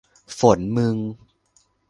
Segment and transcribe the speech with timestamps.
[0.39, 0.97] ฝน มึง